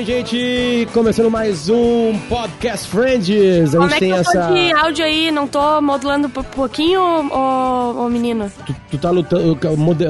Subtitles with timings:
[0.00, 0.88] bem, gente?
[0.92, 3.74] Começando mais um Podcast Friends.
[3.74, 4.52] A Como gente é tem que essa.
[4.52, 5.30] de áudio aí?
[5.30, 8.50] Não tô modulando um pouquinho, ô, ô menino?
[8.64, 9.58] Tu, tu tá lutando,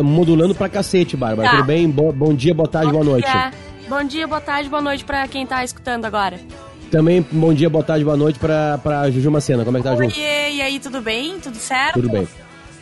[0.04, 1.48] modulando pra cacete, Bárbara.
[1.48, 1.56] Tá.
[1.56, 1.88] Tudo bem?
[1.90, 3.30] Bo, bom dia, boa tarde, bom boa noite.
[3.30, 3.50] Dia.
[3.88, 6.38] Bom dia, boa tarde, boa noite pra quem tá escutando agora.
[6.90, 9.64] Também bom dia, boa tarde, boa noite pra, pra Juju Macena.
[9.64, 10.02] Como é que tá, Ju?
[10.02, 11.40] Oi, e aí, tudo bem?
[11.40, 11.94] Tudo certo?
[11.94, 12.28] Tudo bem.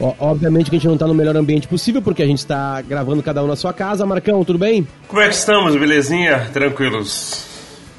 [0.00, 3.22] Obviamente que a gente não tá no melhor ambiente possível, porque a gente tá gravando
[3.22, 4.06] cada um na sua casa.
[4.06, 4.86] Marcão, tudo bem?
[5.08, 6.48] Como é que estamos, belezinha?
[6.52, 7.46] Tranquilos.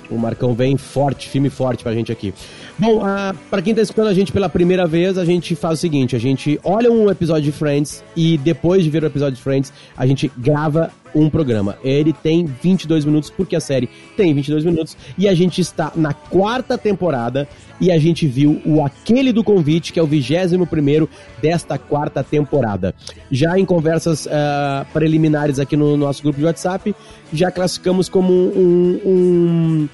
[0.10, 2.34] O Marcão vem forte, firme forte pra gente aqui.
[2.80, 5.82] Bom, uh, para quem tá escutando a gente pela primeira vez, a gente faz o
[5.82, 9.42] seguinte: a gente olha um episódio de Friends e depois de ver o episódio de
[9.42, 11.78] Friends, a gente grava um programa.
[11.84, 16.14] Ele tem 22 minutos, porque a série tem 22 minutos, e a gente está na
[16.14, 17.48] quarta temporada
[17.82, 21.10] e a gente viu o Aquele do Convite, que é o 21 primeiro
[21.42, 22.94] desta quarta temporada.
[23.32, 24.30] Já em conversas uh,
[24.92, 26.94] preliminares aqui no nosso grupo de WhatsApp,
[27.32, 29.90] já classificamos como um, um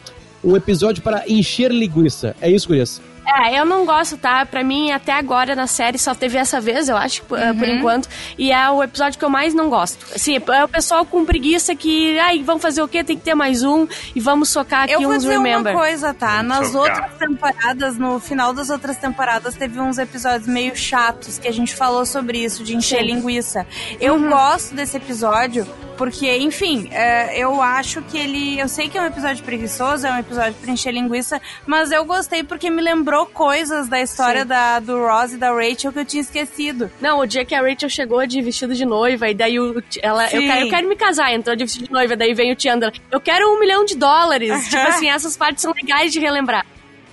[0.46, 2.36] um episódio para encher linguiça.
[2.40, 3.02] É isso, Gurias?
[3.36, 4.46] É, eu não gosto, tá?
[4.46, 7.58] Pra mim, até agora na série só teve essa vez, eu acho, uhum.
[7.58, 8.10] por enquanto.
[8.38, 10.06] E é o episódio que eu mais não gosto.
[10.16, 13.04] Assim, é o pessoal com preguiça que, ai, vamos fazer o quê?
[13.04, 15.74] Tem que ter mais um e vamos socar aqui eu uns vou dizer Remember.
[15.74, 16.42] uma coisa, tá?
[16.42, 17.04] Nas socar.
[17.04, 21.76] outras temporadas, no final das outras temporadas, teve uns episódios meio chatos que a gente
[21.76, 23.06] falou sobre isso, de encher Sim.
[23.06, 23.68] linguiça.
[24.00, 24.30] Eu uhum.
[24.30, 28.60] gosto desse episódio porque, enfim, é, eu acho que ele.
[28.60, 32.06] Eu sei que é um episódio preguiçoso, é um episódio pra encher linguiça, mas eu
[32.06, 36.06] gostei porque me lembrou coisas da história da, do Ross e da Rachel que eu
[36.06, 36.92] tinha esquecido.
[37.00, 40.26] Não, o dia que a Rachel chegou de vestido de noiva, e daí o, ela.
[40.26, 42.94] Eu quero, eu quero, me casar, entrou de vestido de noiva, daí vem o Chandler.
[43.12, 44.66] Eu quero um milhão de dólares.
[44.70, 46.66] tipo assim, essas partes são legais de relembrar.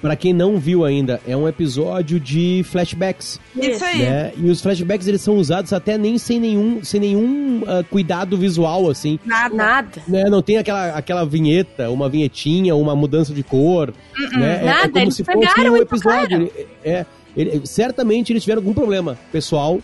[0.02, 3.38] Para quem não viu ainda, é um episódio de flashbacks.
[3.54, 4.00] Isso aí.
[4.00, 4.32] Né?
[4.36, 8.90] E os flashbacks eles são usados até nem sem nenhum, sem nenhum uh, cuidado visual
[8.90, 9.16] assim.
[9.24, 9.54] Nada.
[9.54, 10.02] Nada.
[10.08, 10.24] Né?
[10.24, 13.90] Não tem aquela, aquela vinheta, uma vinhetinha, uma mudança de cor.
[13.90, 14.38] Uh -uh.
[14.40, 14.62] Né?
[14.64, 14.80] Nada.
[14.80, 16.52] É, é como eles se fosse um episódio.
[16.84, 17.06] É,
[17.36, 19.78] ele, certamente eles tiveram algum problema pessoal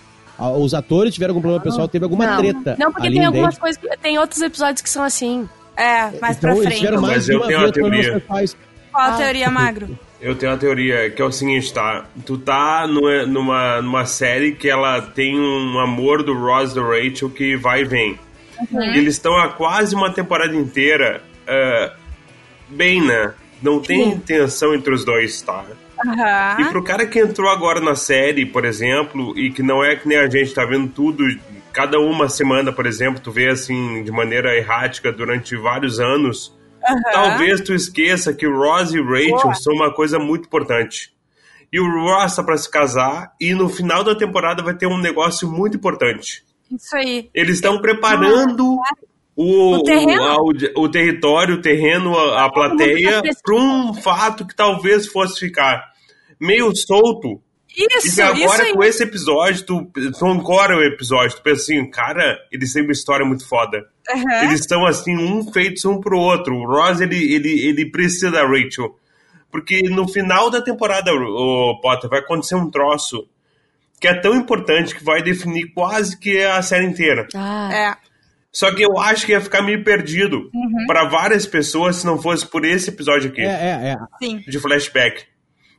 [0.57, 2.37] os atores tiveram algum problema pessoal, teve alguma não.
[2.39, 2.77] treta.
[2.79, 3.61] Não, porque tem algumas dentro.
[3.61, 5.49] coisas, tem outros episódios que são assim.
[5.77, 6.91] É, mais então, pra frente.
[7.01, 8.23] Mas eu tenho uma teoria.
[8.93, 9.99] Qual a teoria, Magro?
[10.21, 12.07] Eu tenho uma teoria que é o seguinte, tá?
[12.27, 17.31] Tu tá numa, numa série que ela tem um amor do Ross e do Rachel
[17.31, 18.19] que vai e vem.
[18.71, 18.83] Uhum.
[18.83, 21.97] E eles estão há quase uma temporada inteira uh,
[22.69, 23.33] bem, né?
[23.63, 24.19] Não tem Sim.
[24.19, 25.65] tensão entre os dois, tá?
[26.05, 26.67] Uhum.
[26.67, 30.09] E pro cara que entrou agora na série, por exemplo, e que não é que
[30.09, 31.25] nem a gente tá vendo tudo,
[31.73, 36.58] cada uma semana, por exemplo, tu vê assim, de maneira errática durante vários anos
[36.91, 37.03] Uhum.
[37.13, 39.55] Talvez tu esqueça que o Ross e o Rachel Boa.
[39.55, 41.13] são uma coisa muito importante.
[41.73, 44.99] E o Ross tá pra se casar e no final da temporada vai ter um
[44.99, 46.45] negócio muito importante.
[46.71, 47.31] Isso aí.
[47.35, 48.77] Eles estão preparando
[49.37, 55.07] o, o, o, o, território, o terreno, a, a plateia para um fato que talvez
[55.07, 55.93] fosse ficar
[56.41, 57.41] meio solto
[57.79, 61.89] isso, e agora isso com esse episódio, tu, tu ancora o episódio, tu pensa assim,
[61.91, 63.87] cara, eles têm uma história muito foda.
[64.11, 64.45] Uhum.
[64.45, 66.57] Eles estão assim, um feitos um pro outro.
[66.57, 68.97] O Ross, ele, ele, ele precisa da Rachel.
[69.51, 73.29] Porque no final da temporada, o Potter, vai acontecer um troço
[74.01, 77.27] que é tão importante que vai definir quase que a série inteira.
[77.35, 77.71] Ah.
[77.73, 78.09] É.
[78.51, 80.87] Só que eu acho que ia ficar meio perdido uhum.
[80.87, 83.43] para várias pessoas se não fosse por esse episódio aqui.
[83.43, 83.97] É, é, é.
[84.21, 84.43] Sim.
[84.47, 85.25] De flashback.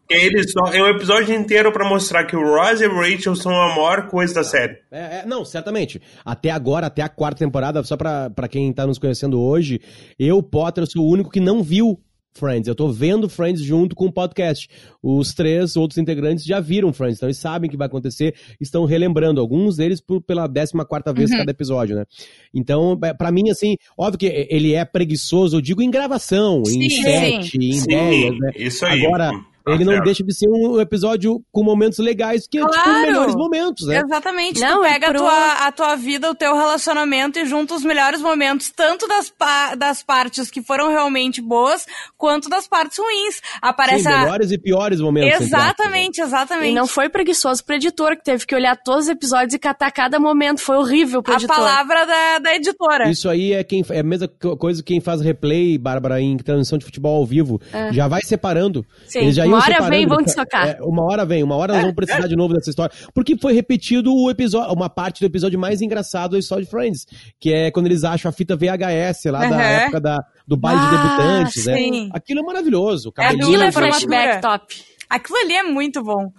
[0.10, 3.52] Ele só, é um episódio inteiro para mostrar que o Ross e o Rachel são
[3.52, 4.78] a maior coisa da série.
[4.92, 6.02] É, é, não, certamente.
[6.26, 9.80] Até agora, até a quarta temporada, só pra, pra quem tá nos conhecendo hoje,
[10.18, 12.00] eu, Potter, sou o único que não viu
[12.34, 12.68] Friends.
[12.68, 14.68] Eu tô vendo Friends junto com o podcast.
[15.02, 18.86] Os três outros integrantes já viram Friends, então eles sabem o que vai acontecer, estão
[18.86, 21.38] relembrando, alguns deles por, pela 14 quarta vez uhum.
[21.38, 22.06] cada episódio, né?
[22.54, 26.84] Então, é, para mim, assim, óbvio que ele é preguiçoso, eu digo em gravação, sim,
[26.84, 28.52] em set, em sim, ideias, né?
[28.56, 29.06] Isso aí.
[29.06, 29.32] Agora,
[29.74, 32.90] ele não deixa de ser um episódio com momentos legais, que é tipo, claro.
[32.90, 34.02] tipo melhores momentos, né?
[34.06, 34.60] Exatamente.
[34.60, 35.26] Não, tu pega é pro...
[35.26, 39.30] a, tua, a tua vida, o teu relacionamento e junta os melhores momentos, tanto das,
[39.30, 41.86] pa das partes que foram realmente boas,
[42.18, 43.42] quanto das partes ruins.
[43.62, 44.20] Aparece Sim, a...
[44.20, 45.42] melhores e piores momentos.
[45.42, 46.72] Exatamente, exatamente.
[46.72, 49.92] E não foi preguiçoso pro editor, que teve que olhar todos os episódios e catar
[49.92, 50.62] cada momento.
[50.62, 51.56] Foi horrível pro a editor.
[51.56, 53.10] A palavra da, da editora.
[53.10, 56.78] Isso aí é, quem, é a mesma coisa que quem faz replay, Bárbara, em transmissão
[56.78, 57.62] de futebol ao vivo.
[57.72, 57.94] É.
[57.94, 58.86] Já vai separando.
[59.06, 61.82] Sim, Eles já uma hora vem, vão te é, uma hora vem, uma hora nós
[61.82, 62.94] vamos precisar de novo dessa história.
[63.14, 67.06] Porque foi repetido o episódio, uma parte do episódio mais engraçado da história de Friends,
[67.40, 69.50] que é quando eles acham a fita VHS lá uhum.
[69.50, 70.18] da época da,
[70.48, 72.10] do baile ah, de debutantes, né?
[72.14, 73.14] Aquilo é maravilhoso.
[73.18, 74.76] Aquilo é flashback top.
[75.10, 76.32] Aquilo ali é muito bom.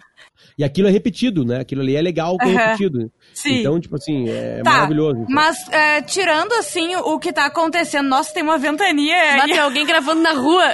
[0.61, 1.61] E aquilo é repetido, né?
[1.61, 3.11] Aquilo ali é legal que é repetido.
[3.33, 3.61] Sim.
[3.61, 5.25] Então, tipo assim, é Tá, maravilhoso.
[5.27, 9.37] Mas é, tirando assim o que tá acontecendo, nossa, tem uma ventania aí.
[9.39, 10.65] Mas tem alguém gravando na rua.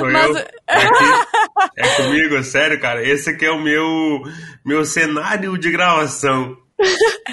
[0.00, 0.44] Mas- eu.
[0.66, 3.06] É, é comigo, sério, cara.
[3.06, 4.22] Esse aqui é o meu,
[4.66, 6.56] meu cenário de gravação.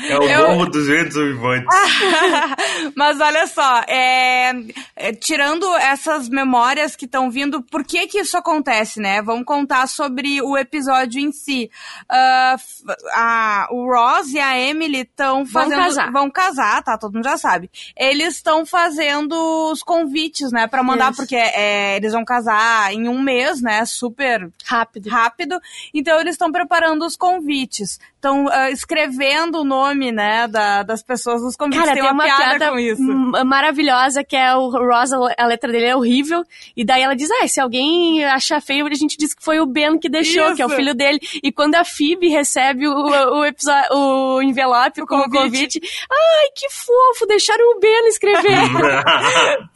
[0.10, 1.68] É o Eu- Morro dos Ventos Vivantes.
[2.96, 4.52] Mas olha só, é,
[4.96, 9.22] é, tirando essas memórias que estão vindo, por que que isso acontece, né?
[9.22, 11.70] Vamos contar sobre o episódio em si.
[12.10, 12.84] Ah, f-
[13.14, 15.80] a- o Ross e a Emily estão fazendo...
[15.84, 16.12] casar.
[16.12, 16.98] Vão casar, tá?
[16.98, 17.70] Todo mundo já sabe.
[17.98, 19.34] Eles estão fazendo
[19.72, 20.68] os convites, né?
[20.68, 21.22] Pra mandar, Isso.
[21.22, 23.86] porque é, eles vão casar em um mês, né?
[23.86, 25.10] Super Rápido.
[25.10, 25.60] rápido.
[25.94, 28.00] Então eles estão preparando os convites.
[28.16, 31.80] Estão escrevendo o nome, né, da- das pessoas nos convites.
[31.81, 33.01] Cara, tem, tem uma, uma piada, piada com isso.
[33.45, 36.44] maravilhosa que é o Ross, a letra dele é horrível.
[36.75, 39.66] E daí ela diz: Ah, se alguém achar feio, a gente diz que foi o
[39.66, 40.75] Ben que deixou, que é o Isso.
[40.75, 41.19] filho dele.
[41.44, 45.80] E quando a Phoebe recebe o, o, episódio, o envelope com o convite.
[45.80, 45.81] convite,
[46.12, 48.57] ai, que fofo, deixaram o Ben escrever.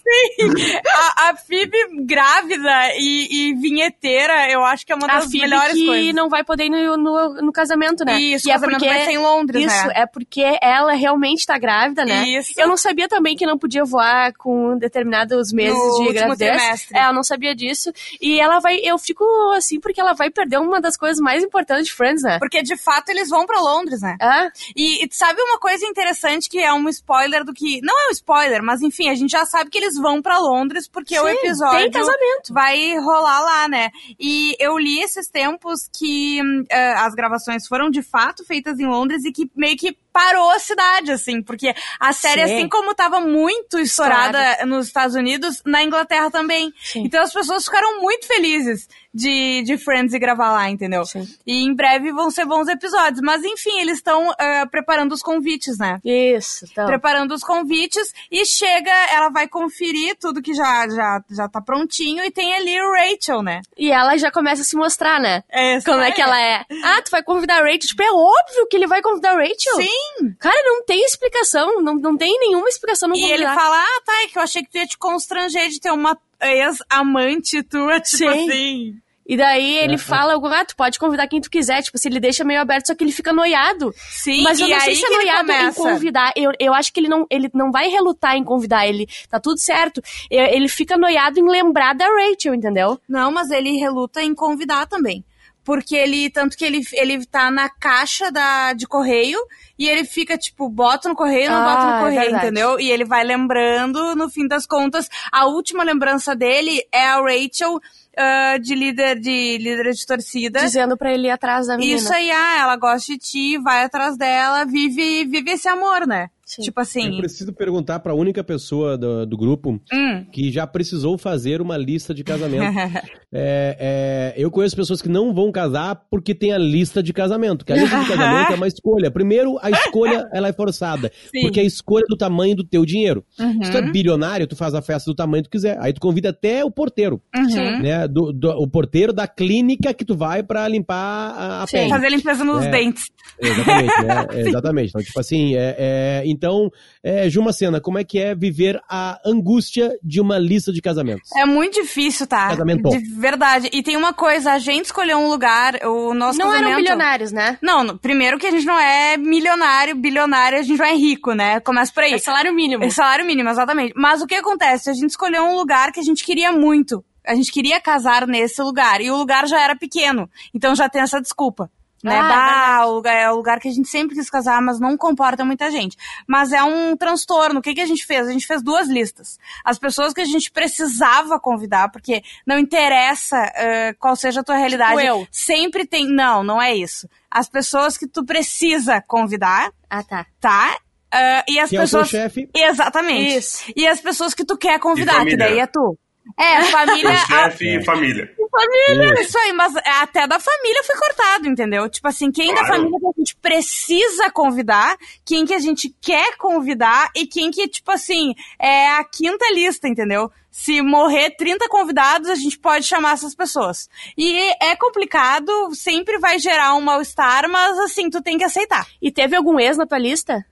[0.87, 5.39] a, a Phoebe grávida e, e vinheteira, eu acho que é uma a das Phoebe
[5.41, 6.13] melhores que coisas.
[6.13, 8.19] não vai poder ir no, no, no casamento, né?
[8.19, 9.93] Isso, e o casamento vai ser em Londres, Isso, né?
[9.95, 12.27] é porque ela realmente tá grávida, né?
[12.27, 12.53] Isso.
[12.57, 16.57] Eu não sabia também que não podia voar com determinados meses No de gravidez.
[16.61, 16.97] trimestre.
[16.97, 17.91] É, eu não sabia disso.
[18.21, 19.23] E ela vai, eu fico
[19.55, 22.39] assim, porque ela vai perder uma das coisas mais importantes de Friends, né?
[22.39, 24.15] Porque de fato eles vão pra Londres, né?
[24.21, 24.51] É?
[24.75, 27.81] E, e sabe uma coisa interessante que é um spoiler do que.
[27.81, 30.87] Não é um spoiler, mas enfim, a gente já sabe que eles vão pra Londres
[30.87, 32.53] porque o Sim, episódio tem casamento.
[32.53, 33.89] vai rolar lá, né?
[34.19, 36.39] E eu li esses tempos que
[36.69, 40.59] eh, as gravações foram de fato feitas em Londres e que meio que parou a
[40.59, 42.55] cidade, assim, porque a série, Sim.
[42.55, 46.73] assim como tava muito estourada nos Estados Unidos, na Inglaterra também.
[46.81, 47.03] Sim.
[47.05, 51.05] Então as pessoas ficaram muito felizes de, de Friends e gravar lá, entendeu?
[51.05, 51.27] Sim.
[51.45, 53.21] E em breve vão ser bons episódios.
[53.21, 55.99] Mas enfim, eles estão eh, preparando os convites, né?
[56.03, 56.85] Isso, então.
[56.85, 62.23] Preparando os convites e chega, ela vai conferir tudo que já, já, já tá prontinho
[62.23, 63.61] e tem ali o Rachel, né?
[63.77, 65.43] E ela já começa a se mostrar, né?
[65.49, 66.65] Essa Como é que ela é?
[66.83, 67.79] Ah, tu vai convidar a Rachel?
[67.79, 69.75] Tipo, é óbvio que ele vai convidar a Rachel.
[69.75, 70.00] Sim!
[70.39, 71.81] Cara, não tem explicação.
[71.81, 74.63] Não, não tem nenhuma explicação no E ele fala, ah, tá, é que eu achei
[74.63, 78.27] que tu ia te constranger de ter uma ex-amante tua, tipo Sim.
[78.27, 78.95] assim.
[79.25, 81.81] E daí ele É, fala, ah, tu pode convidar quem tu quiser.
[81.81, 83.93] Tipo, se ele deixa meio aberto, só que ele fica noiado.
[84.09, 86.33] Sim, Mas eu e não sei se é noiado em convidar.
[86.35, 89.07] Eu, eu acho que ele não, ele não vai relutar em convidar ele.
[89.29, 90.01] Tá tudo certo.
[90.29, 92.99] Ele fica noiado em lembrar da Rachel, entendeu?
[93.07, 95.23] Não, mas ele reluta em convidar também.
[95.71, 99.39] Porque ele, tanto que ele, ele tá na caixa da, de correio
[99.79, 102.45] e ele fica, tipo, bota no correio, não Ah, bota no é correio, verdade.
[102.45, 102.77] entendeu?
[102.77, 107.79] E ele vai lembrando, no fim das contas, a última lembrança dele é a Rachel
[108.17, 110.59] ah, de líder de líder de torcida.
[110.59, 111.97] Dizendo pra ele ir atrás da menina.
[111.97, 116.29] Isso aí, ah, ela gosta de ti, vai atrás dela, vive, vive esse amor, né?
[116.55, 116.61] Sim.
[116.63, 117.11] Tipo assim.
[117.13, 120.25] Eu preciso perguntar pra única pessoa do, do grupo Hum.
[120.31, 122.61] que já precisou fazer uma lista de casamento.
[123.33, 127.63] É, é, eu conheço pessoas que não vão casar porque tem a lista de casamento.
[127.63, 129.09] Que a lista de casamento é uma escolha.
[129.09, 131.09] Primeiro, a escolha ela é forçada.
[131.33, 131.43] Sim.
[131.43, 133.23] Porque é a escolha do tamanho do teu dinheiro.
[133.39, 133.63] Uhum.
[133.63, 135.77] Se tu é bilionário, tu faz a festa do tamanho que tu quiser.
[135.79, 137.21] Aí tu convida até o porteiro.
[137.33, 137.81] Uhum.
[137.81, 138.05] Né?
[138.05, 140.97] Do, do- o porteiro da clínica que tu vai pra limpar
[141.33, 141.77] a, a Sim.
[141.77, 141.89] pele.
[141.89, 142.69] Fazer limpeza nos É.
[142.69, 143.03] dentes.
[143.39, 144.27] Exatamente, né?
[144.33, 144.89] É, Exatamente.
[144.89, 146.71] Então, tipo assim, é, é, então,
[147.03, 151.29] é, Jumacena, como é que é viver a angústia de uma lista de casamentos?
[151.35, 152.47] É muito difícil, tá?
[152.47, 152.89] Casamento.
[152.89, 153.69] De verdade.
[153.71, 156.69] E tem uma coisa, a gente escolheu um lugar, o nosso Não casamento...
[156.69, 157.59] eram bilionários, né?
[157.61, 161.33] Não, no- primeiro que a gente não é milionário, bilionário, a gente não é rico,
[161.33, 161.59] né?
[161.59, 162.13] Começa por aí.
[162.13, 162.83] É salário mínimo.
[162.83, 163.93] É salário mínimo, exatamente.
[163.95, 164.89] Mas o que acontece?
[164.89, 167.05] A gente escolheu um lugar que a gente queria muito.
[167.23, 168.99] A gente queria casar nesse lugar.
[168.99, 170.27] E o lugar já era pequeno.
[170.55, 171.69] Então já tem essa desculpa.
[172.03, 172.17] Né?
[172.17, 174.97] Ah, bah, o lugar, é o lugar que a gente sempre quis casar, mas não
[174.97, 175.95] comporta muita gente.
[176.27, 177.59] Mas é um transtorno.
[177.59, 178.27] O que, que a gente fez?
[178.27, 179.37] A gente fez duas listas.
[179.63, 184.55] As pessoas que a gente precisava convidar, porque não interessa eh, qual seja a tua
[184.57, 184.95] realidade.
[184.97, 185.27] Tipo eu.
[185.31, 186.07] Sempre tem.
[186.07, 187.07] Não, não é isso.
[187.29, 190.25] As pessoas que tu precisa convidar, Ah, tá.
[190.39, 190.77] tá?
[191.11, 192.09] Ah, e as Que é o teu pessoas.
[192.09, 192.49] chefe.
[192.55, 193.37] Exatamente.
[193.37, 193.63] Isso.
[193.75, 195.97] E as pessoas que tu quer convidar, que daí é tu.
[196.39, 197.11] É, família.
[197.13, 198.29] O chefe e família.
[198.51, 201.89] Família, isso aí, mas até da família foi cortado, entendeu?
[201.89, 202.75] Tipo assim, quem da Claro.
[202.75, 207.67] família que a gente precisa convidar, quem que a gente quer convidar e quem que,
[207.67, 210.29] tipo assim, é a quinta lista, entendeu?
[210.51, 213.87] Se morrer 30 convidados, a gente pode chamar essas pessoas.
[214.17, 218.85] E é complicado, sempre vai gerar um mal-estar, mas assim, tu tem que aceitar.
[219.01, 220.45] E teve algum ex na tua lista?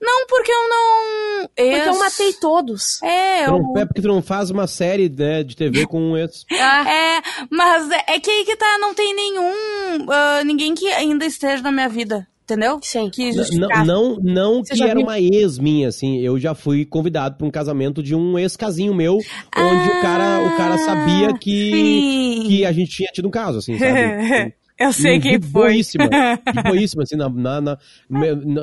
[0.00, 1.48] Não, porque eu não.
[1.54, 3.02] Porque eu matei todos.
[3.02, 3.58] É, eu.
[3.58, 6.44] não- é porque tu não faz uma série né, de TV com esse.
[6.52, 9.52] É, mas é é que aí que tá, não tem nenhum.
[10.10, 12.78] ah, ninguém que ainda esteja na minha vida, entendeu?
[12.82, 13.10] Sim.
[13.10, 15.02] Que Não, não, não que era viu?
[15.02, 16.18] uma ex minha, assim.
[16.20, 19.14] Eu já fui convidado para um casamento de um ex-casinho meu,
[19.56, 22.48] onde o cara, o cara sabia que, Ah, sim.
[22.48, 24.54] que a gente tinha tido um caso, assim, sabe?
[24.80, 25.62] Eu sei Hum, quem foi.
[25.70, 26.08] Boíssima,
[26.66, 27.76] boíssima, assim, na, na- na-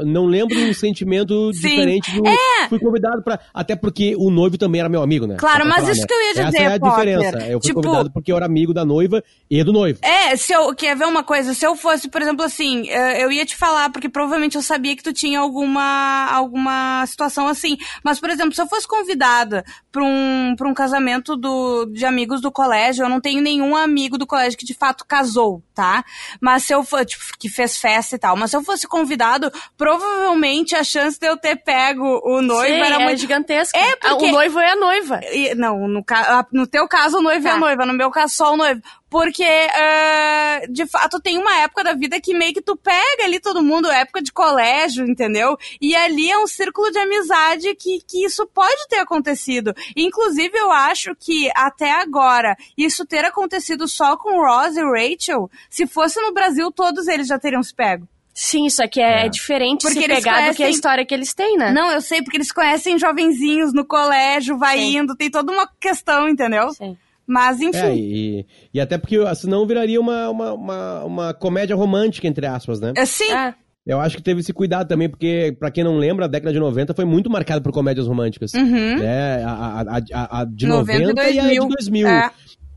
[0.04, 1.68] não lembro um sentimento Sim.
[1.68, 1.70] É.
[1.70, 2.24] diferente do...
[2.70, 3.40] Fui convidado pra...
[3.54, 5.36] Até porque o noivo também era meu amigo, né?
[5.38, 6.08] Claro, mas falar, isso né?
[6.08, 6.90] que eu ia dizer, Essa é a Potter.
[7.20, 7.38] diferença.
[7.48, 10.00] Eu fui Tipo- convidado porque eu era amigo da noiva e do noivo.
[10.02, 13.46] É, se eu quer ver uma coisa, se eu fosse, por exemplo, assim, eu ia
[13.46, 17.78] te falar, porque provavelmente eu sabia que tu tinha alguma alguma situação assim.
[18.04, 22.42] Mas, por exemplo, se eu fosse convidada pra um, pra um casamento do, de amigos
[22.42, 26.04] do colégio, eu não tenho nenhum amigo do colégio que de fato casou, tá?
[26.42, 29.52] Mas se eu for, tipo, que fez festa e tal, mas se eu fosse convidado,
[29.78, 33.78] provavelmente a chance de eu ter pego o noivo Sim, era é muito gigantesca.
[33.78, 35.20] É, Ah, porque- O noivo é a noiva.
[35.32, 37.56] e- Não, no, ca- no teu caso o noivo é Tá.
[37.58, 38.82] a noiva, no meu caso só o noivo.
[39.10, 43.40] Porque, ah, de fato, tem uma época da vida que meio que tu pega ali
[43.40, 45.58] todo mundo, época de colégio, entendeu?
[45.80, 49.74] E ali é um círculo de amizade que, que isso pode ter acontecido.
[49.96, 55.88] Inclusive, eu acho que até agora, isso ter acontecido só com Ross e Rachel, se
[55.88, 58.08] fosse no Brasil, todos eles já teriam se pego.
[58.34, 59.30] Sim, isso aqui é, É.
[59.30, 61.72] diferente Porque se eles pegar do que a conhecem- história que eles têm, né?
[61.72, 64.98] Não, eu sei, porque eles conhecem jovenzinhos no colégio, vai Sim.
[65.00, 66.70] indo, tem toda uma questão, entendeu?
[66.74, 66.96] Sim.
[67.28, 67.78] Mas, enfim.
[67.78, 72.80] É, e, e até porque senão viraria uma, uma, uma, uma comédia romântica, entre aspas,
[72.80, 72.94] né?
[72.96, 73.54] É, Sim, É.
[73.86, 76.60] Eu acho que teve esse cuidado também, porque, pra quem não lembra, a década de
[76.60, 78.54] 90 foi muito marcada por comédias românticas.
[78.54, 78.98] Uhum.
[79.00, 79.42] Né?
[79.46, 81.68] A, a, a, a- de 90 90, e e a de 2000.
[81.70, 82.08] 2000.
[82.10, 82.30] É.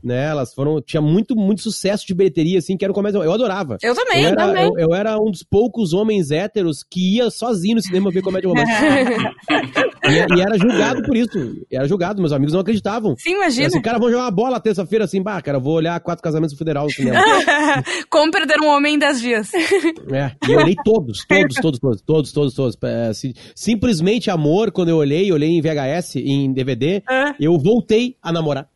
[0.03, 0.25] Né?
[0.29, 0.81] Elas foram.
[0.81, 3.19] Tinha muito, muito sucesso de bilheteria, assim, que era comédia.
[3.19, 3.77] Eu adorava.
[3.81, 4.65] Eu também, eu, era, também.
[4.65, 8.49] eu, eu era um dos poucos homens héteros que ia sozinho no cinema ver comédia
[8.49, 9.33] romântica.
[10.05, 11.37] e, e era julgado por isso.
[11.71, 13.15] Era julgado, meus amigos não acreditavam.
[13.17, 13.67] Sim, imagina.
[13.67, 16.85] Assim, cara, vão jogar uma bola terça-feira assim, bah, cara, vou olhar quatro casamentos federal
[16.85, 17.19] no cinema.
[18.09, 19.51] Como perder um homem em 10 dias.
[19.53, 22.77] É, e eu olhei todos, todos, todos, todos, todos, todos, todos.
[22.83, 27.35] É, si- simplesmente amor, quando eu olhei, olhei em VHS, em DVD, Ah.
[27.39, 28.67] eu voltei a namorar.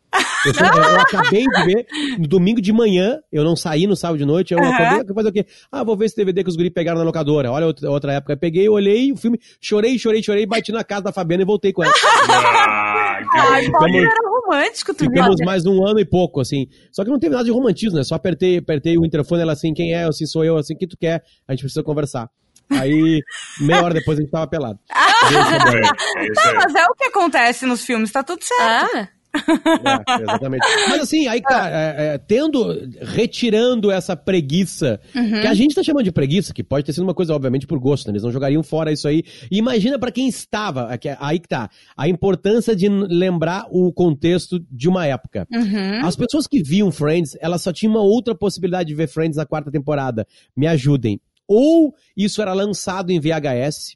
[0.46, 1.86] Eu, fui- eu- eu acabei de ver
[2.20, 4.70] no domingo de manhã, eu não saí no sábado de noite, eu Aham.
[4.74, 5.46] acabei, fazer o quê?
[5.72, 7.52] Ah, vou ver esse DVD que os guri pegaram na locadora.
[7.52, 8.34] Olha outra, outra época.
[8.34, 11.74] Eu peguei, olhei o filme, chorei, chorei, chorei, bati na casa da Fabiana e voltei
[11.74, 11.94] com ela.
[12.30, 15.10] Ah, que Ai, era romântico, tu viu?
[15.12, 16.68] Ficamos mais um ano e pouco, assim.
[16.92, 18.04] Só que não teve nada de romantismo, né?
[18.04, 20.04] Só apertei, apertei o interfone, ela assim, quem é?
[20.04, 21.24] Assim, sou eu, assim, o que tu quer?
[21.48, 22.30] A gente precisa conversar.
[22.72, 23.22] Aí,
[23.62, 24.80] meia hora depois a gente tava pelado.
[25.30, 28.90] Beijo, É, é Tá, mas é o que acontece nos filmes, tá tudo certo.
[28.96, 30.66] Ah, É, exatamente.
[30.90, 36.04] Mas assim, aí, cara, é, é, tendo, retirando essa preguiça, que a gente tá chamando
[36.04, 38.14] de preguiça, que pode ter sido uma coisa, obviamente, por gosto, né?
[38.14, 39.24] Eles não jogariam fora isso aí.
[39.52, 44.60] E imagina pra quem estava, é aí que tá, a importância de lembrar o contexto
[44.72, 45.48] de uma época.
[45.52, 46.06] Uhum.
[46.06, 49.46] As pessoas que viam Friends, elas só tinham uma outra possibilidade de ver Friends na
[49.46, 50.26] quarta temporada.
[50.56, 51.20] Me ajudem.
[51.48, 53.96] Ou isso era lançado em VHS,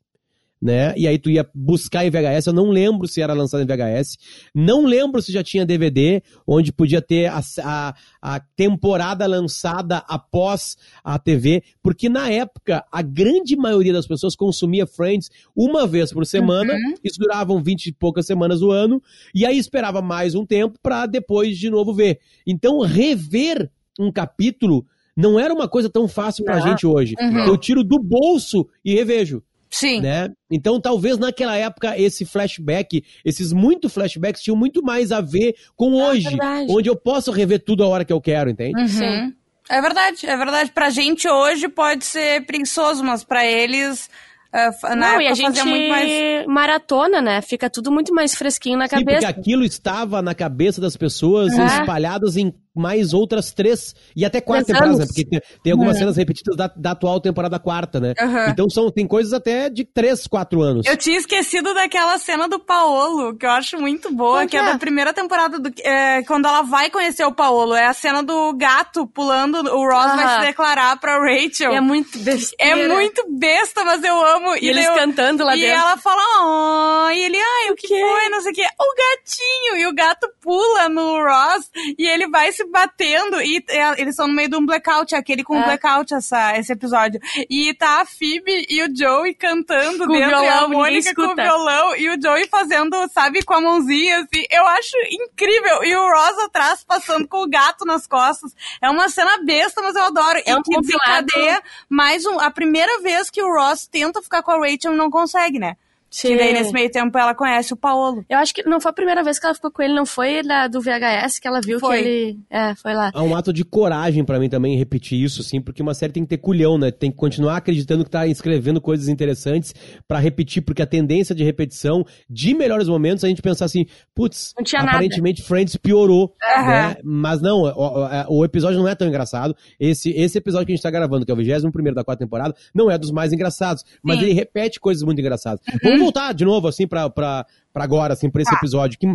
[0.62, 0.94] né?
[0.98, 2.48] E aí tu ia buscar em VHS.
[2.48, 4.18] Eu não lembro se era lançado em VHS.
[4.54, 10.76] Não lembro se já tinha DVD, onde podia ter a, a, a temporada lançada após
[11.04, 11.64] a TV.
[11.82, 16.74] Porque na época, a grande maioria das pessoas consumia Friends uma vez por semana.
[17.04, 19.02] Isso duravam 20 e poucas semanas do ano.
[19.34, 22.20] E aí esperava mais um tempo pra depois de novo ver.
[22.46, 24.86] Então, rever um capítulo
[25.16, 26.68] não era uma coisa tão fácil pra Não.
[26.68, 27.14] gente hoje.
[27.20, 27.46] Uhum.
[27.46, 30.02] Eu tiro do bolso e revejo Sim.
[30.02, 30.30] né?
[30.50, 35.94] Então, talvez naquela época esse flashback, esses muito flashbacks tinham muito mais a ver com
[35.94, 36.68] hoje, verdade.
[36.70, 38.80] onde eu posso rever tudo a hora que eu quero, entende?
[38.82, 38.88] Uhum.
[38.88, 39.34] Sim.
[39.70, 40.72] É verdade, é verdade.
[40.72, 44.10] Pra gente hoje pode ser preguiçoso, mas pra eles,
[44.52, 46.46] na não, e época a gente fazia muito mais.
[46.48, 47.40] maratona, né?
[47.44, 49.28] Fica tudo muito mais fresquinho na Sim, porque cabeça.
[49.30, 51.66] aquilo estava na cabeça das pessoas É.
[51.66, 55.06] espalhadas em mais outras três e até quatro Três temporadas, né?
[55.08, 58.14] Porque tem, tem algumas cenas repetidas da, da atual temporada quarta, né?
[58.20, 58.48] Aham.
[58.50, 60.86] Então são, tem coisas até de três, quatro anos.
[60.86, 64.62] Eu tinha esquecido daquela cena do Paolo, que eu acho muito boa, que que é
[64.62, 64.66] é?
[64.66, 67.74] da primeira temporada, do, é, quando ela vai conhecer o Paolo.
[67.74, 70.40] É a cena do gato pulando, o Ross vai Aham.
[70.42, 71.74] se declarar pra Rachel.
[71.74, 72.94] E é muito É besteira.
[72.94, 74.56] muito besta, mas eu amo.
[74.56, 75.76] E eles daí eu- cantando lá e dentro.
[75.80, 78.00] ela fala, oh, e ele, ai, o que quê?
[78.00, 78.30] foi?
[78.30, 78.64] Não sei o quê.
[78.80, 79.78] O gatinho.
[79.78, 84.10] E o gato pula no Ross e ele vai se se batendo e é, eles
[84.10, 85.64] estão no meio de um blackout, aquele com é.
[85.64, 87.20] blackout essa, esse episódio.
[87.50, 91.22] E tá a Phoebe e o Joey cantando com dentro, violão, e a Mônica com
[91.22, 94.46] o violão e o Joey fazendo, sabe, com a mãozinha, assim.
[94.52, 95.84] Eu acho incrível.
[95.84, 98.54] E o Ross atrás passando com o gato nas costas.
[98.82, 100.40] É uma cena besta, mas eu adoro.
[100.40, 104.44] É e um que desencadeia mais um, a primeira vez que o Ross tenta ficar
[104.44, 105.78] com a Rachel e não consegue, né?
[106.10, 106.30] Sim.
[106.30, 108.26] Que daí, nesse meio tempo, ela conhece o Paolo.
[108.28, 110.42] Eu acho que não foi a primeira vez que ela ficou com ele, não foi
[110.42, 112.02] da, do VHS que ela viu foi.
[112.02, 112.40] que ele.
[112.50, 113.12] É, foi lá.
[113.14, 116.24] É um ato de coragem para mim também repetir isso, assim, porque uma série tem
[116.24, 116.90] que ter culhão, né?
[116.90, 119.74] Tem que continuar acreditando que tá escrevendo coisas interessantes
[120.08, 123.86] para repetir, porque a tendência de repetição de melhores momentos é a gente pensar assim,
[124.16, 125.48] putz, aparentemente nada.
[125.48, 126.68] Friends piorou, uhum.
[126.68, 126.96] né?
[127.04, 129.56] Mas não, o, o, o, episódio não é tão engraçado.
[129.80, 132.56] Esse, esse episódio que a gente tá gravando, que é o 21 da quarta temporada,
[132.74, 134.26] não é dos mais engraçados, mas Sim.
[134.26, 135.62] ele repete coisas muito engraçadas.
[135.84, 138.58] Uhum voltar de novo, assim, pra, pra, pra agora, assim, pra esse ah.
[138.58, 138.98] episódio.
[138.98, 139.08] Que,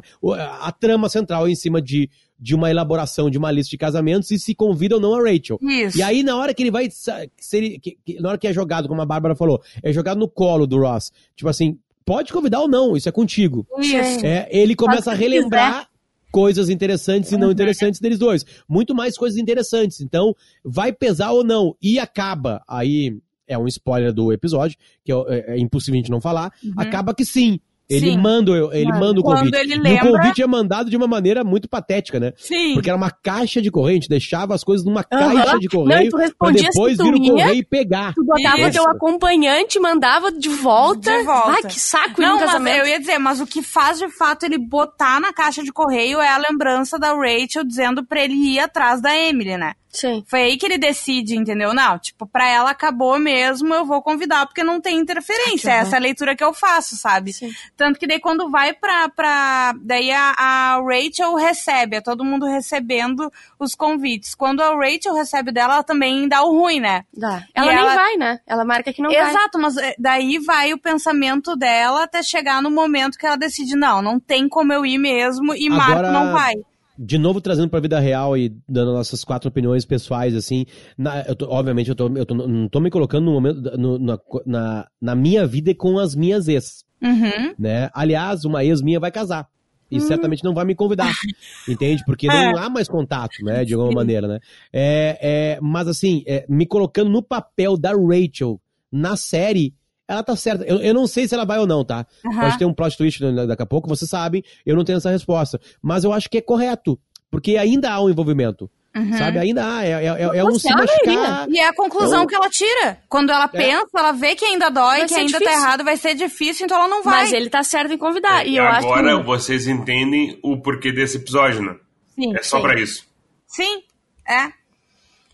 [0.60, 4.30] a trama central é em cima de, de uma elaboração de uma lista de casamentos
[4.30, 5.58] e se convida ou não a Rachel.
[5.62, 5.98] Isso.
[5.98, 6.88] E aí, na hora que ele vai.
[6.90, 10.28] Se que, que, na hora que é jogado, como a Bárbara falou, é jogado no
[10.28, 11.10] colo do Ross.
[11.36, 13.66] Tipo assim, pode convidar ou não, isso é contigo.
[13.78, 14.24] Isso.
[14.24, 15.88] É, ele começa a relembrar
[16.30, 17.52] coisas interessantes e não uhum.
[17.52, 18.44] interessantes deles dois.
[18.68, 20.00] Muito mais coisas interessantes.
[20.00, 21.76] Então, vai pesar ou não.
[21.80, 26.10] E acaba aí é um spoiler do episódio, que é, é, é impossível a gente
[26.10, 26.72] não falar, uhum.
[26.76, 27.60] acaba que sim.
[27.88, 28.18] Ele sim.
[28.18, 29.54] manda, ele Mano, manda o convite.
[29.58, 29.90] Ele lembra...
[29.90, 32.32] E o convite é mandado de uma maneira muito patética, né?
[32.36, 32.72] Sim.
[32.72, 35.18] Porque era uma caixa de gente deixava as coisas numa uhum.
[35.18, 38.14] caixa de correio não, pra depois vir o correio e pegar.
[38.14, 41.18] Tu botava teu acompanhante, mandava de volta.
[41.18, 41.50] De volta.
[41.50, 42.78] Ai, que saco não, casamento.
[42.78, 46.20] eu ia dizer, mas o que faz de fato ele botar na caixa de correio
[46.20, 49.74] é a lembrança da Rachel dizendo pra ele ir atrás da Emily, né?
[49.94, 50.24] Sim.
[50.26, 51.72] Foi aí que ele decide, entendeu?
[51.72, 55.72] Não, tipo, pra ela acabou mesmo, eu vou convidar, porque não tem interferência.
[55.72, 57.32] Ah, Essa é a leitura que eu faço, sabe?
[57.32, 57.52] Sim.
[57.76, 59.08] Tanto que daí quando vai pra.
[59.08, 64.34] pra daí a, a, Rachel recebe, é todo mundo recebendo os convites.
[64.34, 67.04] Quando a Rachel recebe dela, ela também dá o ruim, né?
[67.16, 67.44] Dá.
[67.54, 67.94] Ela e nem ela...
[67.94, 68.40] vai, né?
[68.46, 69.32] Ela marca que não Exato, vai.
[69.32, 73.76] Exato, mas eh, daí vai o pensamento dela até chegar no momento que ela decide,
[73.76, 75.86] não, não tem como eu ir mesmo, e Agora...
[75.86, 76.54] Marco não vai
[76.98, 80.64] de novo trazendo pra vida real e dando nossas quatro opiniões pessoais, assim,
[80.96, 83.98] na, eu tô, obviamente eu, tô, eu tô, não tô me colocando no momento, no,
[83.98, 87.54] na, na, na, minha vida e com as minhas ex, uhum.
[87.58, 87.90] né?
[87.92, 89.48] Aliás, uma ex minha vai casar.
[89.90, 90.06] E uhum.
[90.06, 91.12] certamente não vai me convidar,
[91.68, 92.02] entende?
[92.06, 92.58] Porque não é.
[92.58, 93.64] há mais contato, né?
[93.64, 93.96] De alguma Sim.
[93.96, 94.40] maneira, né?
[94.72, 99.74] É, é, mas assim, é, me colocando no papel da Rachel na série,
[100.06, 100.64] ela tá certa.
[100.64, 102.06] Eu, eu não sei se ela vai ou não, tá?
[102.24, 102.40] Uhum.
[102.40, 105.60] Pode ter um plot twist daqui a pouco, vocês sabem, eu não tenho essa resposta.
[105.82, 106.98] Mas eu acho que é correto,
[107.30, 108.70] porque ainda há um envolvimento.
[108.94, 109.18] Uhum.
[109.18, 109.38] Sabe?
[109.38, 109.84] Ainda há.
[109.84, 111.48] É, é, é um se machucar.
[111.48, 112.98] E é a conclusão é que ela tira.
[113.08, 113.48] Quando ela é.
[113.48, 115.46] pensa, ela vê que ainda dói, vai que ainda tá difícil.
[115.46, 117.22] tá errado, vai ser difícil, então ela não vai.
[117.22, 118.46] Mas ele tá certo em convidar.
[118.46, 119.26] É, e eu agora acho que...
[119.26, 121.74] vocês entendem o porquê desse episódio, né?
[122.14, 123.04] Sim, é só para isso.
[123.48, 123.82] Sim,
[124.28, 124.52] é.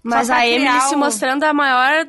[0.02, 0.80] Mas a Emily o...
[0.80, 2.06] se mostrando a maior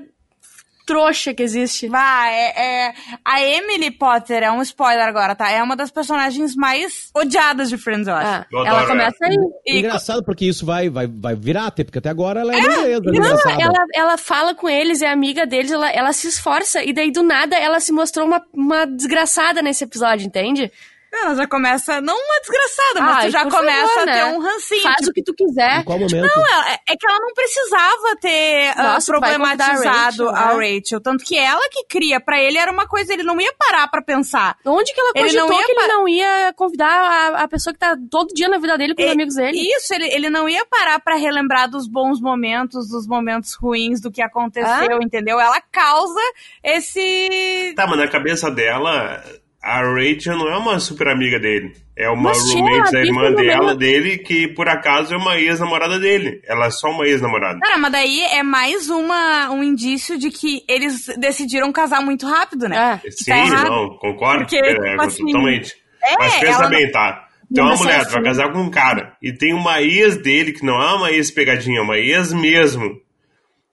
[0.91, 1.87] trouxa que existe.
[1.87, 5.49] Vai, é, é, A Emily Potter, é um spoiler agora, tá?
[5.49, 8.45] É uma das personagens mais odiadas de Friends, eu acho.
[8.53, 8.67] É.
[8.67, 9.37] ela começa aí.
[9.65, 9.79] E...
[9.79, 13.35] Engraçado, porque isso vai, vai, vai virar, porque até agora ela é, é beleza.
[13.45, 17.11] Não, ela, ela fala com eles, é amiga deles, ela, ela se esforça, e daí
[17.11, 20.69] do nada ela se mostrou uma, uma desgraçada nesse episódio, entende?
[21.13, 24.25] Ela já começa, não uma desgraçada, mas Ai, tu já começa favor, a ter né?
[24.25, 24.81] um rancinho.
[24.81, 25.81] Faz tipo, o que tu quiser.
[25.81, 26.21] Em qual momento?
[26.21, 30.57] Não, é, é que ela não precisava ter ah, Nossa, uh, problematizado a Rachel, a
[30.57, 30.75] né?
[30.75, 33.89] Rachel, Tanto que ela que cria, pra ele era uma coisa, ele não ia parar
[33.89, 34.55] pra pensar.
[34.65, 37.73] Onde que ela cogitou ele não ia que ele não ia convidar a, a, pessoa
[37.73, 39.57] que tá todo dia na vida dele com os amigos dele?
[39.59, 44.09] Isso, ele, ele não ia parar pra relembrar dos bons momentos, dos momentos ruins, do
[44.09, 45.03] que aconteceu, ah?
[45.03, 45.37] entendeu?
[45.37, 46.21] Ela causa
[46.63, 47.73] esse...
[47.75, 49.21] Tá, mas na cabeça dela
[49.61, 51.73] a Rachel não é uma super amiga dele.
[51.95, 56.41] É uma Mas roommate da irmã dela, dele, que por acaso é uma ex-namorada dele.
[56.47, 57.59] Ela é só uma ex-namorada.
[57.59, 62.67] Cara, mas daí é mais uma, um indício de que eles decidiram casar muito rápido,
[62.67, 62.99] né?
[63.05, 63.11] É.
[63.11, 64.45] Sim, tá não, concordo.
[64.45, 65.75] Porque, é, tipo assim, totalmente.
[66.03, 66.91] É, Mas pensa bem, não...
[66.91, 67.27] tá?
[67.53, 70.65] Tem uma mulher, tu vai casar com um cara, e tem uma ex dele, que
[70.65, 72.97] não é uma ex-pegadinha, é uma ex mesmo,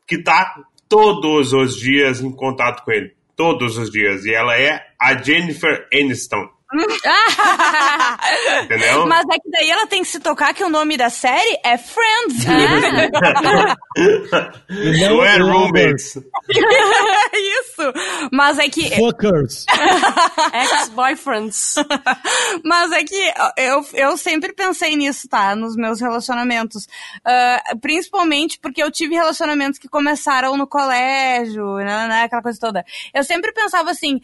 [0.06, 0.52] que tá
[0.88, 4.26] todos os dias em contato com ele todos os dias.
[4.26, 6.50] E ela é a Jennifer Aniston.
[8.64, 9.06] Entendeu?
[9.06, 11.78] Mas é que daí ela tem que se tocar que o nome da série é
[11.78, 12.46] Friends.
[12.46, 13.74] Ah.
[15.00, 16.16] não é Roommates.
[17.32, 17.92] Isso.
[18.30, 18.94] Mas é que.
[18.96, 19.64] Fuckers.
[20.52, 21.76] Ex-boyfriends.
[22.62, 25.56] Mas é que eu, eu sempre pensei nisso, tá?
[25.56, 26.84] Nos meus relacionamentos.
[26.84, 32.84] Uh, principalmente porque eu tive relacionamentos que começaram no colégio, né, né, aquela coisa toda.
[33.14, 34.20] Eu sempre pensava assim.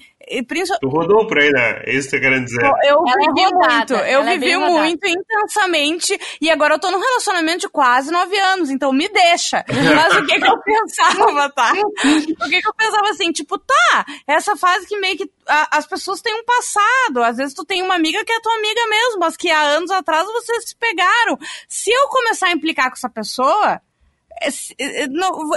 [0.47, 0.79] Principal...
[0.81, 1.83] Tu rodou por aí, né?
[1.87, 2.65] Isso que querendo dizer.
[2.65, 3.95] Eu, eu vivi é muito.
[3.95, 6.19] Eu Ela vivi é muito intensamente.
[6.41, 9.65] E agora eu tô num relacionamento de quase nove anos, então me deixa.
[9.69, 11.73] Mas o que que eu pensava, tá?
[11.73, 15.87] O que que eu pensava assim, tipo, tá, essa fase que meio que a, as
[15.87, 17.23] pessoas têm um passado.
[17.23, 19.91] Às vezes tu tem uma amiga que é tua amiga mesmo, mas que há anos
[19.91, 21.39] atrás vocês se pegaram.
[21.69, 23.81] Se eu começar a implicar com essa pessoa, é, é,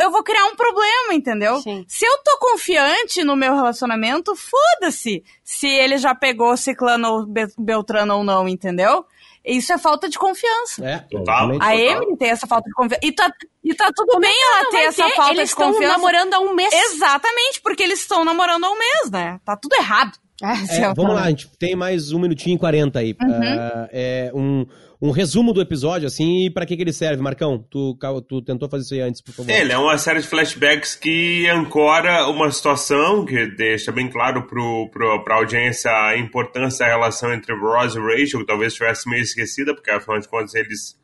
[0.02, 1.60] eu vou criar um problema, entendeu?
[1.62, 1.86] Sim.
[1.88, 7.26] Se eu tô confiante no meu relacionamento, foda-se se ele já pegou ciclano ou
[7.58, 9.06] beltrano ou não, entendeu?
[9.44, 10.86] Isso é falta de confiança.
[10.86, 11.52] É, total.
[11.62, 13.00] A Emily tem essa falta de confiança.
[13.02, 13.32] E tá,
[13.64, 15.16] e tá tudo Como bem é ela ter essa ter?
[15.16, 15.78] falta eles de confiança.
[15.78, 16.74] Eles estão namorando há um mês.
[16.74, 19.40] Exatamente, porque eles estão namorando há um mês, né?
[19.46, 20.18] Tá tudo errado.
[20.44, 23.16] É, é vamos lá, a gente tem mais um minutinho e quarenta aí.
[23.22, 23.30] Uhum.
[23.30, 24.66] Uh, é um
[25.02, 27.64] um resumo do episódio, assim, e pra que, que ele serve, Marcão?
[27.70, 29.52] Tu, tu tentou fazer isso aí antes, por favor.
[29.52, 34.90] Ele é uma série de flashbacks que ancora uma situação, que deixa bem claro pro,
[35.24, 39.74] pra audiência a importância da relação entre Ross e Rachel, que talvez estivesse meio esquecida,
[39.74, 40.98] porque afinal de contas eles.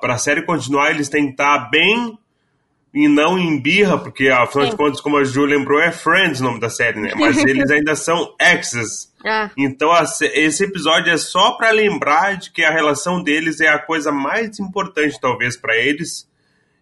[0.00, 2.16] Pra série continuar, eles têm que estar bem
[2.94, 6.44] e não em birra, porque afinal de contas, como a Ju lembrou, é Friends o
[6.44, 7.12] nome da série, né?
[7.16, 9.10] Mas eles ainda são exes.
[9.24, 9.48] É.
[9.56, 14.12] Então esse episódio é só para lembrar de que a relação deles é a coisa
[14.12, 16.30] mais importante, talvez, para eles.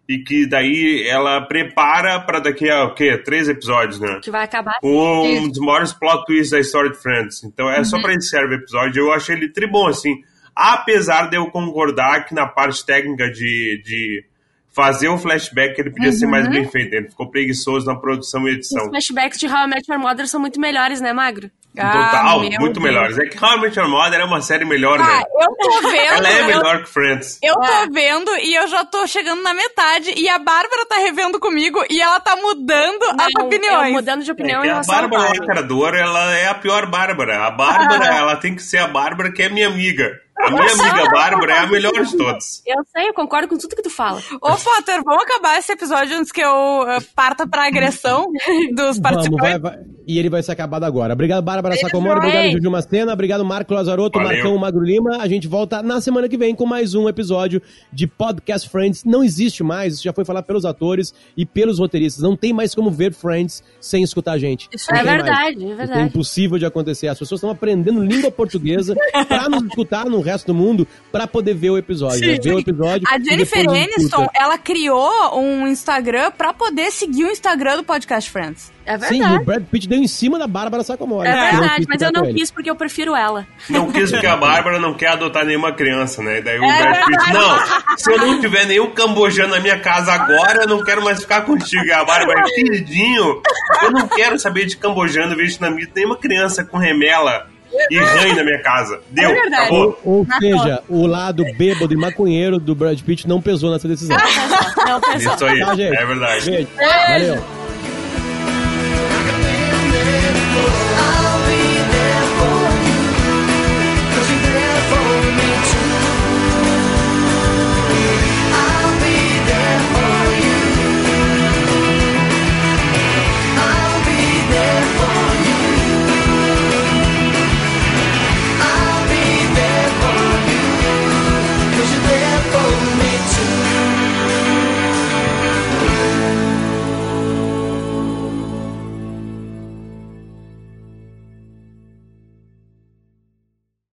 [0.09, 3.17] E que daí ela prepara para daqui a o quê?
[3.17, 4.19] Três episódios, né?
[4.21, 4.79] Que vai acabar.
[4.83, 7.43] Um dos maiores plot twists da história de Friends.
[7.45, 7.85] Então é uhum.
[7.85, 9.03] só pra isso serve o episódio.
[9.05, 10.21] Eu achei ele tribom, assim.
[10.53, 14.25] Apesar de eu concordar que na parte técnica de, de
[14.73, 16.15] fazer o flashback ele podia uhum.
[16.15, 16.53] ser mais uhum.
[16.53, 16.93] bem feito.
[16.93, 18.83] Ele ficou preguiçoso na produção e edição.
[18.83, 21.51] Os flashbacks de How I Met Your Mother são muito melhores, né, Magro?
[21.73, 22.83] Total, ah, muito Deus.
[22.83, 23.17] melhores.
[23.17, 25.23] É que How I Met Your Mother é uma série melhor, ah, né?
[25.39, 26.13] Eu tô vendo.
[26.15, 27.39] Ela é melhor que Friends.
[27.41, 27.87] Eu tô é.
[27.89, 32.01] vendo e eu já tô chegando na metade e a Bárbara tá revendo comigo e
[32.01, 33.93] ela tá mudando Não, as opiniões.
[33.93, 37.45] mudando de opinião é, em A Bárbara lacradora, ela é a pior Bárbara.
[37.45, 38.15] A Bárbara, ah.
[38.19, 40.19] ela tem que ser a Bárbara que é minha amiga.
[40.37, 42.63] A minha amiga Bárbara é a melhor de todos.
[42.65, 44.19] Eu sei, eu concordo com tudo que tu fala.
[44.41, 48.25] Ô, Potter, vamos acabar esse episódio antes que eu uh, parta pra agressão
[48.73, 49.29] dos participantes.
[49.29, 49.79] Vamos, vai, vai.
[50.07, 51.13] E ele vai ser acabado agora.
[51.13, 52.17] Obrigado, Bárbara Sacomori.
[52.19, 53.13] Obrigado, Juju Macena.
[53.13, 54.33] Obrigado, Marco Lazarotto, Valeu.
[54.33, 55.17] Marcão Magro Lima.
[55.17, 57.61] A gente volta na semana que vem com mais um episódio
[57.93, 59.03] de Podcast Friends.
[59.03, 62.23] Não existe mais, isso já foi falado pelos atores e pelos roteiristas.
[62.23, 64.67] Não tem mais como ver Friends sem escutar a gente.
[64.73, 65.71] Isso é verdade, mais.
[65.71, 66.01] é verdade.
[66.01, 67.07] é impossível de acontecer.
[67.07, 68.95] As pessoas estão aprendendo língua portuguesa
[69.27, 72.19] pra nos escutar no resto do mundo para poder ver o episódio.
[72.21, 72.37] Né?
[72.41, 73.07] Ver o episódio.
[73.07, 78.71] A Jennifer Aniston, ela criou um Instagram para poder seguir o Instagram do Podcast Friends.
[78.85, 79.23] É verdade.
[79.23, 81.29] Sim, o Brad Pitt deu em cima da Bárbara Sacomori.
[81.29, 83.47] É verdade, mas eu não quis porque eu prefiro ela.
[83.69, 86.41] Não quis porque a Bárbara não quer adotar nenhuma criança, né?
[86.41, 90.11] Daí o é Brad Pitt, não, se eu não tiver nenhum cambojano na minha casa
[90.13, 91.85] agora, eu não quero mais ficar contigo.
[91.85, 93.41] E a Bárbara, queridinho,
[93.83, 97.50] eu não quero saber de cambojano vietnamita, nenhuma criança com remela
[97.89, 98.99] e rãe na minha casa.
[99.09, 99.99] Deu, é acabou.
[100.03, 104.17] Ou, ou seja, o lado bêbado e maconheiro do Brad Pitt não pesou nessa decisão.
[104.85, 105.33] não pesou.
[105.33, 106.51] Isso aí, tá, é verdade.
[106.51, 106.67] Beijo.
[106.77, 107.60] Valeu.